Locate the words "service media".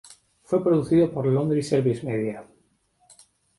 1.61-2.43